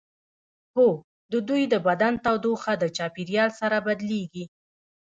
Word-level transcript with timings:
هو 0.75 0.87
د 1.31 1.33
دوی 1.49 1.63
د 1.73 1.75
بدن 1.87 2.13
تودوخه 2.25 2.73
د 2.77 2.83
چاپیریال 2.97 3.49
سره 3.59 3.77
بدلیږي 3.87 4.45